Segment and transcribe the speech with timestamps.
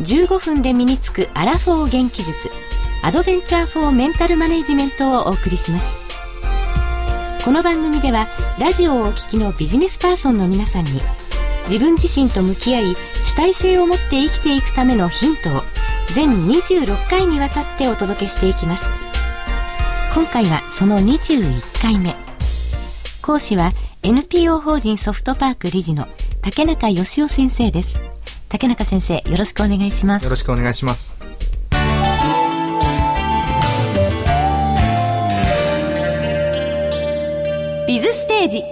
[0.00, 2.50] 15分で身につくアラフォー元気術
[3.02, 6.04] アドベンチャー・フォー・メンタル・マネジメントをお送りします。
[7.44, 8.26] この番組では
[8.58, 10.92] ラジオをお聞きのビジネスパーソンの皆さんに
[11.66, 15.62] 自分自身と向き合い主体性を持って生きていくためのヒントを
[16.14, 18.86] 全26回にわたってお届けしていきます。
[20.14, 22.14] 今回はその21回目。
[23.20, 26.08] 講師は NPO 法人ソフトパーク理事の
[26.40, 28.13] 竹中義雄先生です。
[28.54, 30.22] 竹中先生よろしくお願いします。
[30.22, 31.16] よろしくお願いします。
[37.88, 38.62] ビズステージ。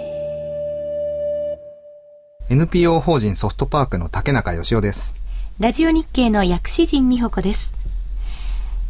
[2.49, 5.15] NPO 法人ソフトパークの竹中義雄です。
[5.59, 7.75] ラジオ日経の薬師陣美穂子です。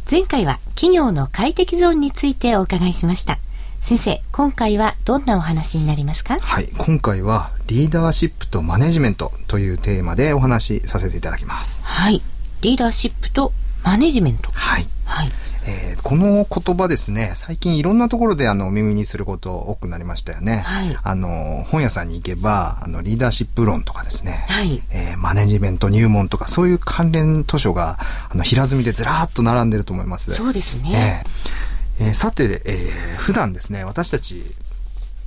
[0.08, 3.38] 前回は企業の快適ゾーンについてお伺いしました
[3.84, 6.38] 先生今回はどんなお話になりますか？
[6.40, 12.22] はい今回はリーダーシップとマネジメントというテーマでお話しさせていただきますはい
[12.62, 15.30] リーダーシップとマネジメントはいはい
[15.66, 20.58] えー、この言葉ですね、最近いろんなところであの、耳にすること多くなりましたよね。
[20.58, 20.98] はい。
[21.02, 24.44] あの、本屋さんに行けば、あの、リーダーシップ論とかですね。
[24.50, 24.82] はい。
[24.90, 27.98] えー、マネジメント入門とか、そういう関連図書が、
[28.28, 30.32] あの、平積みでずらーっと並んでると思います。
[30.34, 31.24] そうですね。
[31.24, 34.44] えー、えー、さて、えー、普段ですね、私たち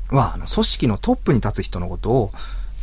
[0.09, 2.31] は、あの、組織のトップに立つ人のことを、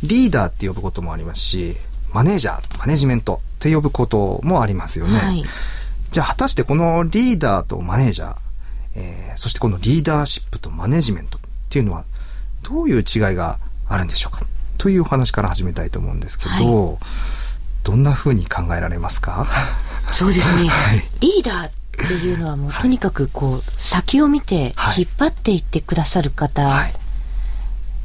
[0.03, 1.77] リーダーって呼ぶこともありますし、
[2.11, 5.17] マネージャー、マネジメントって呼ぶこともありますよね。
[5.17, 5.43] はい。
[6.11, 8.35] じゃあ果たしてこのリーダーとマネージャー、
[8.95, 12.05] えー、そしてこのリーダーシップとマネジメントっていうのは
[12.63, 13.03] どういう違い
[13.35, 14.45] があるんでしょうか？
[14.77, 16.97] というお話から始めたいと思うんですけど、はい、
[17.83, 19.45] どんな風に考えられますか？
[20.13, 21.71] そうですね、はい、リーダー
[22.03, 26.91] っていうのはもうとにかくこう先を見て引っ張っていってくださる方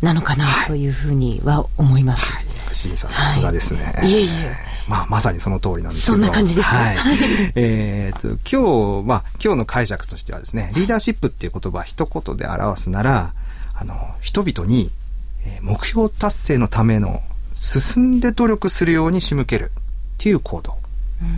[0.01, 2.33] なのかなというふうには思います。
[2.33, 3.95] はい、審査さすがですね。
[4.03, 4.71] いえいえ。
[4.89, 6.13] まあ、まさにその通りなんですけど。
[6.15, 6.79] そんな感じですね。
[6.79, 7.17] はい。
[7.55, 13.35] えっと、今日、まあ、今日の解釈としてはですね、リーダーシップっていう言葉は一言で表すなら、
[13.75, 14.91] あの、人々に、
[15.45, 17.23] え目標達成のための
[17.55, 19.83] 進んで努力するように仕向けるっ
[20.19, 20.80] ていう行動。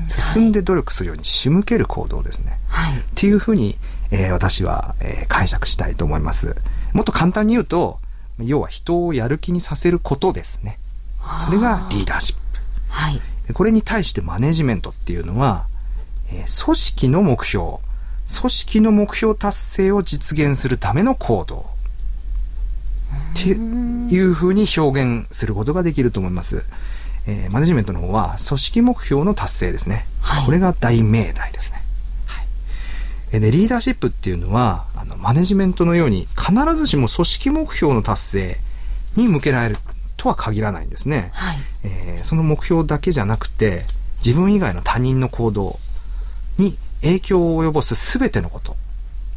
[0.08, 2.58] 進んで努力するように仕向ける行動ですね。
[2.68, 2.98] はい。
[2.98, 3.78] っていうふうに、
[4.10, 6.56] えー、私は、えー、解釈したいと思います。
[6.92, 7.98] もっと簡単に言うと、
[8.38, 10.78] 要は人をやる気にさせることですね。
[11.44, 12.42] それがリーダーシップ。
[12.88, 13.20] はい。
[13.52, 15.66] これに対してマネジメントっていうのは、
[16.28, 17.78] えー、組織の目標、
[18.40, 21.72] 組織の目標達成を実現するための行動。
[23.34, 26.64] っていうふうに表現することができると思います。
[27.26, 30.06] えー、マネジメントの方は組織目標の達成ですね。
[30.20, 31.82] はい、これが大命題ですね。
[32.26, 32.42] は
[33.36, 38.60] い、で、リーダーシップっていうのは、あの、マネジメントのように必ずしも組織目標の達成
[39.16, 39.78] に向けられる
[40.16, 41.30] とは限らないんですね。
[41.34, 43.86] はい、えー、その目標だけじゃなくて、
[44.24, 45.78] 自分以外の他人の行動
[46.56, 48.76] に影響を及ぼす全てのこと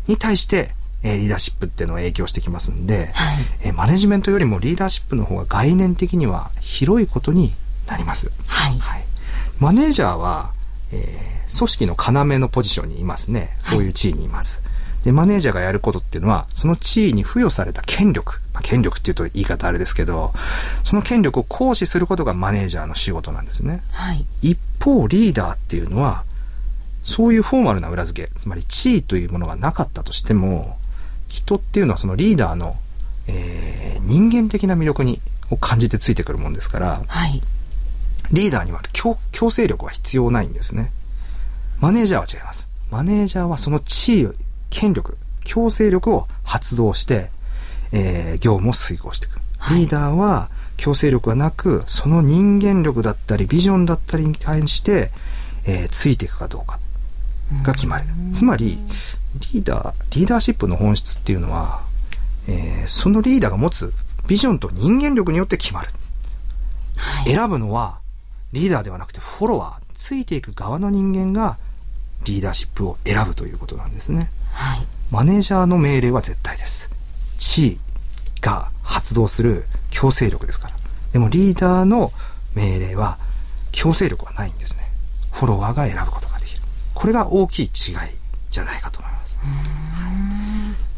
[0.08, 0.72] に対して、
[1.04, 7.54] えー、リーダーシップっていうのは影響してきますんで、はい、えー、マネジメントよりもリーダーシップの方が概念的には広いことに
[7.88, 8.32] なります。
[8.48, 8.78] はい。
[8.80, 9.06] はい、
[9.60, 10.52] マネージャーは、
[10.92, 13.56] えー、組織の要のポジションにいますね。
[13.60, 14.62] そういう地位にいます。
[14.64, 14.76] はい
[15.06, 20.34] で、マネージャーがやることっていうのは、その地位に付与された権力、まあ、権力っていうと言い方あれですけど、
[20.84, 23.84] その権力を行使することがマネージャーの仕事なんですね。
[23.92, 24.26] はい。
[24.42, 26.24] 一方、リーダーっていうのは、
[27.04, 30.76] そういうフォーマルな裏付け、つまり地位というものがなかったとしても、
[31.28, 32.76] 人っていうのはそのリーダーの、
[33.28, 35.22] えー、人間的な魅力に、
[35.52, 37.44] を感じてついてくるもんですから、はい。
[38.32, 40.92] リーダーには強強制力は必要ないんですね。
[41.80, 42.70] マネージャーは違います。
[42.92, 44.28] マネージャーはその地位
[44.70, 47.30] 権力、強制力を発動して、
[47.92, 49.40] えー、業務を遂行していく。
[49.72, 55.12] リーダーは強制力がなく、その人間力だったり、ビジョンだったりに対して、
[55.66, 56.80] えー、ついていくかどうか
[57.64, 58.06] が決まる。
[58.34, 58.78] つまり、
[59.54, 61.84] リーダー、リーダーシップの本質っていうのは、
[62.48, 63.94] えー、そのリーダーが持つ
[64.28, 65.90] ビジョンと人間力によって決まる。
[66.98, 68.00] はい、選ぶのは、
[68.56, 71.58] リーダーではなくてフォロワー、ついていく側の人間が
[72.24, 74.32] リーダーシップを選ぶということなんですね。
[74.54, 76.90] はい、マネージャーの命令は絶対です。
[77.38, 77.80] 地位
[78.40, 80.76] が発動する強制力ですから。
[81.12, 82.14] でもリーダーの
[82.54, 83.18] 命令は
[83.74, 84.90] 強制力はないんですね。
[85.34, 86.62] フォロワーが選ぶことができる。
[86.94, 87.72] これが大きい違い
[88.52, 89.38] じゃないかと思います。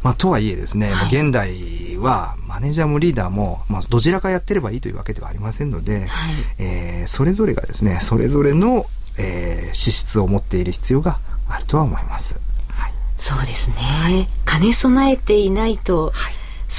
[0.03, 1.56] まあ、とはいえですね、はい、現代
[1.97, 8.85] はマネージャーもリーダーも、まあ、どちらかやってればいいというわけではありませんので、はい、えー、それぞれがですね、それぞれの、
[9.17, 12.39] えー、資質を持っている必要があるとは思います。
[12.69, 14.27] はい、そうですね。
[14.45, 16.13] 兼ね備えていないと、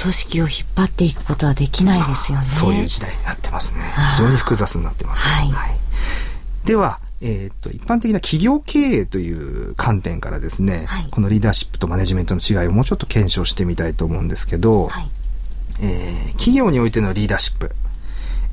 [0.01, 2.43] 組織を引っ張っていくことはできないですよね。
[2.43, 3.81] そういう時代になってますね。
[4.11, 5.21] 非常に複雑になってます。
[5.21, 5.51] はい、
[6.65, 15.09] では、えっ、ー、と、一般的な企業経営という観点からですね、はい、このリーダーシップとマネジメントの違いをもうちょっと検証してみたいと思うんですけど、はい、
[15.81, 17.71] えー、企業においてのリーダーシップ、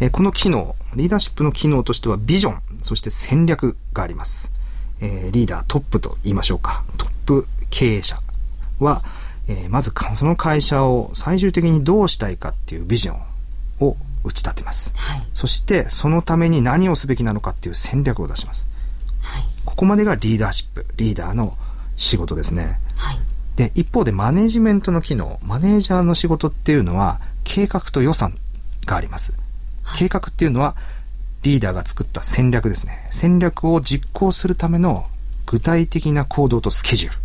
[0.00, 4.52] えー、この機能、リーダーシップの機能としてはビジョン、そして戦略があります。
[5.00, 6.84] えー、リーダー、トップと言いましょうか。
[6.96, 8.20] トップ経営者
[8.80, 9.04] は、
[9.48, 13.96] えー、まずその会社を最終的にどうしたいかっていうビジョンを
[14.26, 14.92] 打ち立てます。
[14.96, 18.66] はい、そして、そのために何をすべきなのかっていう戦略を出します。
[19.20, 21.56] はい、ここまでがリーダーシップ、リーダーの
[21.96, 22.80] 仕事ですね。
[22.94, 23.20] はい、
[23.56, 28.34] で、一方でマネジメントの機能、マネージャーの仕事っていうのは、計画と予算
[28.86, 29.32] があります。
[29.96, 30.76] 計画っていうのは、
[31.42, 33.08] リーダーが作った戦略ですね。
[33.10, 35.06] 戦略を実行するための
[35.46, 37.18] 具体的な行動とスケジュール。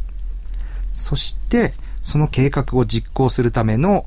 [0.94, 4.06] そして、その計画を実行するための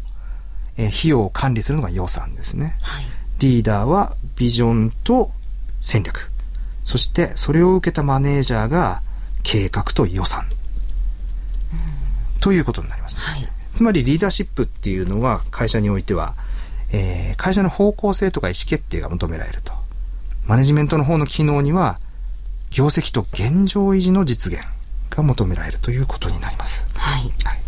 [0.77, 2.77] えー、費用を管理するのが予算ですね。
[2.83, 3.07] はい、
[3.39, 5.31] リーダーはビジョンと
[5.81, 6.31] 戦略。
[6.85, 9.03] そしてそれを受けたマネージャーが
[9.43, 10.47] 計画と予算。
[11.73, 11.77] う
[12.37, 13.49] ん、ということになりますね、はい。
[13.75, 16.35] つまりリーダーシップっていうのは会社においては、
[16.93, 19.73] えー、会社の方向性とか意思決定が求められると。
[20.47, 21.99] マネジメントの方の機能には
[22.71, 24.63] 業績と現状維持の実現
[25.11, 26.87] が求められるということになります。
[26.93, 27.33] はい。
[27.45, 27.63] はい、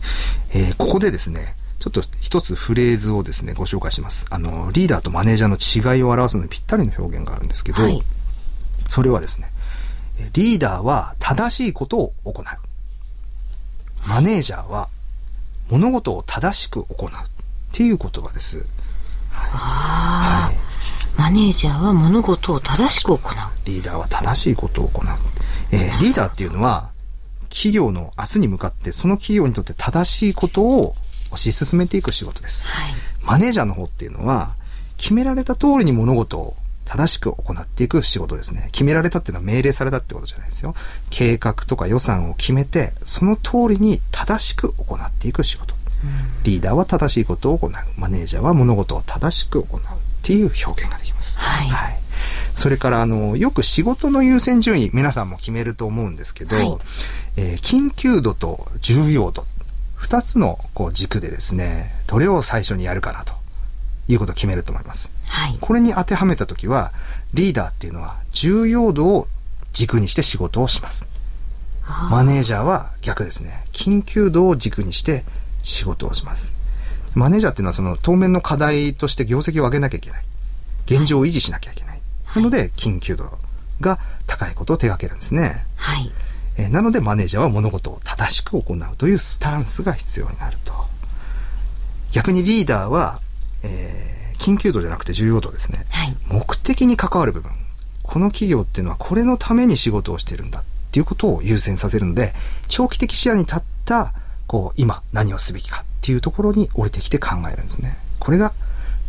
[0.50, 1.54] えー、ここでですね、
[1.86, 4.26] ちょっと一つフレーズをですね、ご紹介します。
[4.30, 8.02] あの、リーダーとマネージャーの違いを表すのにぴったりの表現があるんですけど、はい、
[8.88, 9.52] それはですね、
[10.32, 12.44] リーダーは正しいことを行う。
[14.04, 14.88] マネージャーは
[15.68, 17.12] 物事を正しく行うっ
[17.72, 18.66] ていう言葉です。
[19.30, 23.18] はい、マネージャーは物事を正しく行う。
[23.64, 25.06] リーダーは正しいことを行う。
[25.70, 26.90] えー、リーダーっていうのは、
[27.48, 30.96] 企業の明日に向かってその企業にとって正しいことを
[31.30, 32.68] 推し進めていく仕事です。
[32.68, 34.54] はい、マネージャーの方っていうのは、
[34.96, 38.68] 決められた通りに物事を正しく行っていく仕事ですね。
[38.72, 40.74] 決められたっていうのは命令されたってことじゃないですよ。
[41.10, 45.74] 計画とか予算を決めて、その通りに正しく行っていく仕事。
[46.44, 47.70] リーダーは正しいことを行う。
[47.96, 49.82] マネージャーは物事を正しく行うっ
[50.22, 51.38] ていう表現ができます。
[51.38, 51.68] はい。
[51.68, 51.98] はい、
[52.54, 56.78] それから、あの、よく仕事の優先順位、皆さんも決めると思うんですけど、はい、
[57.36, 59.44] えー、緊急度と重要度
[59.96, 63.34] 二つのこう軸でですね、どれを最初にやるかなと
[64.08, 65.12] いうことを決めると思います。
[65.26, 65.58] はい。
[65.60, 66.92] これに当てはめたときは、
[67.34, 69.26] リーダーっていうのは重要度を
[69.72, 71.06] 軸にして仕事をします。
[72.10, 73.64] マネージャーは逆ですね。
[73.72, 75.24] 緊急度を軸にして
[75.62, 76.54] 仕事をします。
[77.14, 80.24] マネージャーっていうのはその当面の課題として業績を上げなきゃいけない。
[80.86, 82.00] 現状を維持しなきゃいけない。
[82.24, 83.38] はい、なので、緊急度
[83.80, 85.64] が高いことを手掛けるんですね。
[85.76, 86.12] はい。
[86.56, 90.72] えなのでマネージャーは物事を正しく行うというスタンスが必要になると。
[92.12, 93.20] 逆にリーダーは、
[93.62, 95.84] えー、緊急度じゃなくて重要度ですね。
[95.90, 97.52] はい、目的に関わる部分。
[98.02, 102.32] この企業っていうのはこれのために仕事をしてるんだっていうことを優先させるので、
[102.68, 104.14] 長期的視野に立った、
[104.46, 107.98] こう、今何をすべきかっていうところに降りてきて考えるんですね。
[108.18, 108.52] これが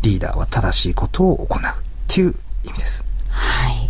[0.01, 1.63] リーダーは正しいことを行うっ
[2.08, 2.36] ていう
[2.66, 3.04] 意味です。
[3.30, 3.87] はい。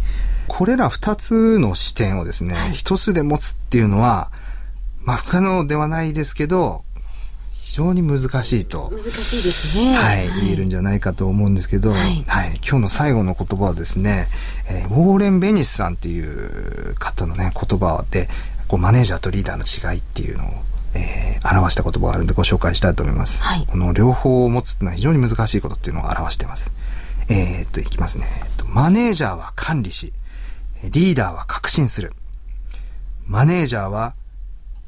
[0.47, 4.31] これら二つの視点をですね、一、はい、つで持つっていうのは、
[5.03, 6.83] まあ不可能ではないですけど、
[7.67, 8.89] 非常に難しいと。
[8.95, 9.93] 難しいですね。
[9.93, 10.29] はい。
[10.39, 12.61] 言えるんじゃないかと思うんですけど、はい、はい。
[12.65, 14.29] 今日の最後の言葉はですね、
[14.69, 18.29] えー、ウォーレン・ベニスさんっていう方のね、言葉で、
[18.69, 20.53] こう、マネージャーとリーダーの違いっていうのを、
[20.93, 23.43] えー、表した言葉があるんでご紹介したいと思います。
[23.43, 23.67] はい。
[23.69, 26.71] この両方を持つっていうのは非常に難しいことっていうのを表しています。
[27.27, 28.27] えー、っと、いきますね。
[28.65, 30.13] マネージャーは管理し、
[30.83, 32.13] リーダーは確信する。
[33.25, 34.15] マネージャーは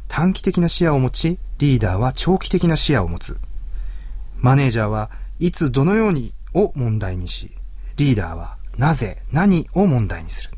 [0.08, 3.38] 短期的な視野を持ち、リーダーは長期的な視野を持つ。
[4.38, 7.52] マネージャーはいつどのようにを問題にし、
[7.98, 10.52] リーダーはなぜ何を問題にする。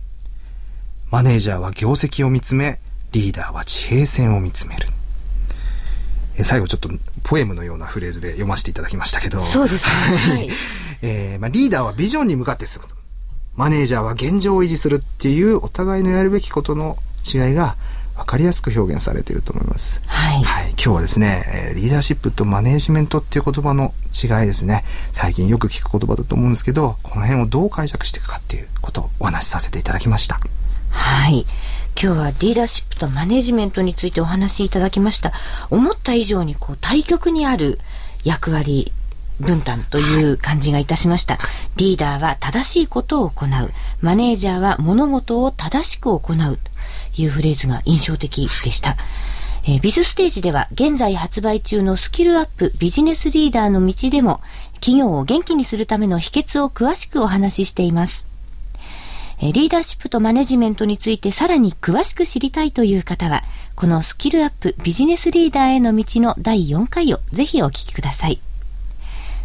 [1.09, 2.79] マネージャーは業績を見つめ、
[3.11, 4.87] リーダーは地平線を見つめる。
[6.37, 6.89] え最後ちょっと
[7.23, 9.41] ポエムのようなフレーズで読ませていただきましたけど。
[9.41, 9.91] そうですね。
[9.91, 10.49] はい。
[11.01, 12.95] えー、まあ、リーダーはビジョンに向かって進むと。
[13.55, 17.75] マネージャーは現状を維持するっていうお互いのやるべきことの違いが
[18.15, 20.01] 分かりやすく表現されていると思います。
[20.05, 20.43] はい。
[20.43, 20.69] はい。
[20.71, 24.85] 今日はですね、リーダーシップとマネージメントっていう言葉の違いですね。
[25.11, 30.39] 最近よく聞く言葉だと思うんですけど、この辺をどう解釈していくかっていうことをお話しさせていただきました。
[30.91, 31.45] はい
[32.01, 35.33] 今日はリーダーシップとマネジメントについてお話しいただきました
[35.69, 37.79] 思った以上にこう対極にある
[38.23, 38.91] 役割
[39.41, 41.39] 分担という感じがいたしました。
[41.75, 43.49] リーダーは正しいことを行う。
[44.01, 46.59] マネージャーは物事を正しく行う。
[47.15, 48.97] というフレーズが印象的でした。
[49.63, 54.41] えー、ビズステージでは現在発売中のスキルアップビジネスリーダーの道でも
[54.75, 58.25] 企業を元気にするための秘訣を詳しくお話ししています。
[59.41, 63.43] リーダーシップとマネジメントについてさらに詳しく知りたいという方は、
[63.75, 68.39] このスキルアップビジネスリーダーへの道の第4回をぜひお聞きください。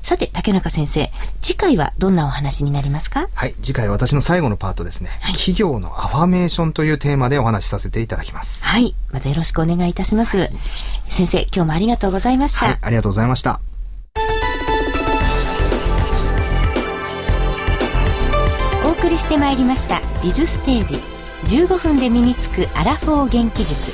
[0.06, 1.10] さて、竹中先生、
[1.42, 3.28] 次回はどんなお話になりますか？
[3.34, 8.64] はい、次回私の最後のパートですね、はい、企業のアファメーションというテーマでお話しさせていただきます。
[8.64, 10.38] はい、またよろしくお願いいたします。
[10.38, 10.50] はい、
[11.08, 12.66] 先生、今日もありがとうございました。
[12.66, 13.60] はい、ありがとうございました。
[18.84, 21.02] お送りしてまいりました「ビズステージ
[21.64, 23.92] 15分で身につくアラフォー元気術」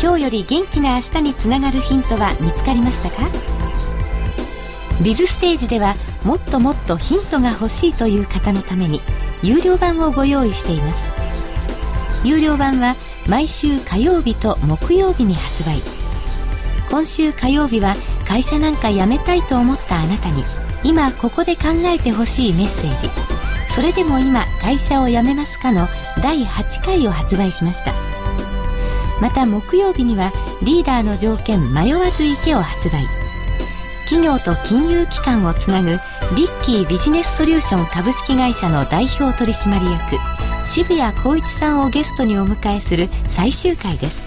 [0.00, 3.55] 今日より元気な明日につながるヒントは見つかりましたか？
[5.02, 9.00] ビズステージではもっともっとヒントが欲しいという方のために
[9.42, 11.16] 有料版をご用意しています。
[12.24, 12.96] 有料版は
[13.28, 15.78] 毎週火曜日と木曜日に発売。
[16.90, 17.94] 今週火曜日は
[18.26, 20.44] 会社なんか辞めたいと思ったあなたに
[20.82, 23.08] 今ここで考えてほしいメッセージ。
[23.72, 25.86] それでも今会社を辞めますかの
[26.22, 27.92] 第8回を発売しました。
[29.20, 33.15] また木曜日にはリーダーの条件迷わず池を発売。
[34.06, 35.98] 企業と金融機関をつなぐリッ
[36.64, 44.26] キービジネスソリューション株式会社の代表取締役渋谷浩一さんをゲストにお迎えする最終回です。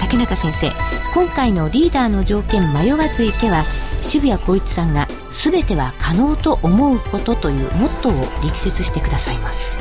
[0.00, 0.70] 竹中先生
[1.14, 3.64] 今回のリーダーの条件迷わず池は
[4.06, 9.76] 渋谷光一さんが全ては可能と思うことというモットーを力説してくださいます。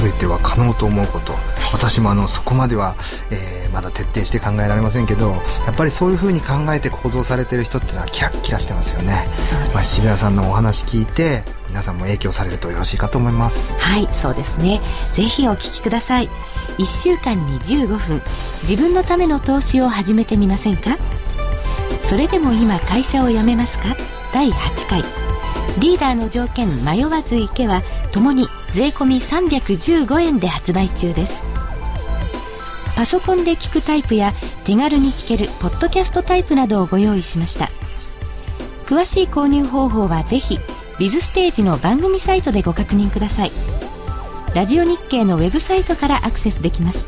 [0.00, 2.94] 全ては可能と思うこと、はい、私もあのそこまでは、
[3.30, 5.32] えー、まだ徹底して考えられませんけど
[5.66, 9.26] やっぱりそういうふうに考えて行動されてる人ってのはキラッキラしてますよね。
[9.74, 13.76] まあ、渋谷さんのお話聞いて皆さんも影響されるとよろしいかと思います。
[13.78, 14.80] はいそうですね。
[15.12, 16.30] ぜひお聞きください。
[16.78, 18.22] 1週間に15分。
[18.62, 20.96] 自分のための投資を始めてみませんか？
[22.06, 23.96] それでも今会社を辞めますか？
[24.32, 25.02] 第8回。
[25.80, 27.82] リーダーの条件迷わず池は
[28.12, 31.42] ともに税込315円で発売中です。
[32.94, 34.32] パソコンで聞くタイプや
[34.64, 37.68] 手軽に聞けるポッドキャストタイプなどをご用意しました。
[38.84, 40.60] 詳しい購入方法はぜひ
[41.00, 43.50] ビズステージの番組サイトでご確認ください。
[44.54, 47.06] ラジオ日経のウェブサイトからアクセスできます。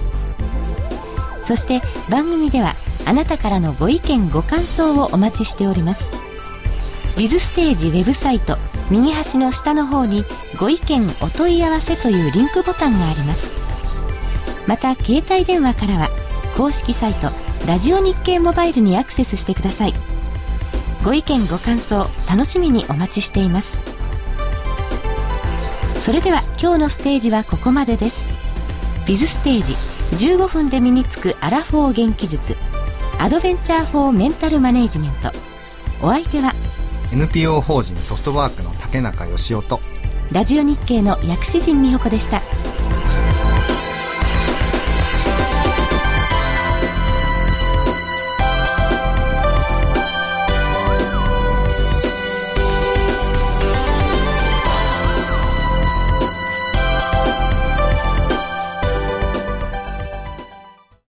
[1.44, 2.74] そして番組では
[3.06, 6.04] あなたからのご意見ご感想をお待ちしております。
[7.16, 8.58] ビズステージウェブサイト
[8.90, 10.24] 右端の下の方に
[10.58, 13.50] ご意見お問い合わせというリンクボタンがあります。
[14.66, 16.08] また携帯電話からは
[16.56, 17.30] 公式サイト
[17.66, 19.94] ラジオ日経モバイルにアクセスしてください。
[21.04, 23.78] ご意見ご感想楽しみにお待ちしています。
[26.02, 28.16] それでは今日のステージはここまでです。
[29.06, 29.74] ビズステージ
[30.26, 32.56] 15分で身につくアラフォー元気術。
[33.18, 35.30] アドベンチャーフォーメンタルマネジメント
[36.02, 36.52] お相手は
[37.12, 39.80] NPO 法人ソフトバンクの竹中義雄と
[40.32, 42.42] ラジオ日経の薬師陣美穂子でした。